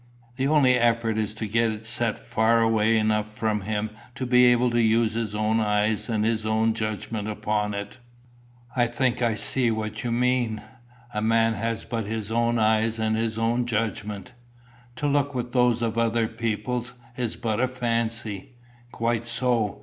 The 0.35 0.47
only 0.47 0.73
effort 0.73 1.19
is 1.19 1.35
to 1.35 1.45
get 1.47 1.69
it 1.69 1.85
set 1.85 2.17
far 2.17 2.59
away 2.59 2.97
enough 2.97 3.31
from 3.37 3.61
him 3.61 3.91
to 4.15 4.25
be 4.25 4.45
able 4.45 4.71
to 4.71 4.81
use 4.81 5.13
his 5.13 5.35
own 5.35 5.59
eyes 5.59 6.09
and 6.09 6.25
his 6.25 6.43
own 6.43 6.73
judgment 6.73 7.27
upon 7.29 7.75
it." 7.75 7.99
"I 8.75 8.87
think 8.87 9.21
I 9.21 9.35
see 9.35 9.69
what 9.69 10.03
you 10.03 10.11
mean. 10.11 10.63
A 11.13 11.21
man 11.21 11.53
has 11.53 11.85
but 11.85 12.07
his 12.07 12.31
own 12.31 12.57
eyes 12.57 12.97
and 12.97 13.15
his 13.15 13.37
own 13.37 13.67
judgment. 13.67 14.31
To 14.95 15.07
look 15.07 15.35
with 15.35 15.53
those 15.53 15.83
of 15.83 15.99
other 15.99 16.27
people 16.27 16.83
is 17.15 17.35
but 17.35 17.59
a 17.59 17.67
fancy." 17.67 18.53
"Quite 18.91 19.23
so. 19.23 19.77